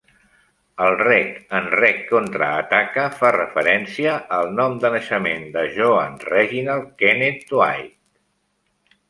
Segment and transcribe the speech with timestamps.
[0.83, 1.27] El "reg"
[1.57, 7.95] en "reg contraataca" fa referència al nom de naixement de Joan, Reginald Kenneth Dwight.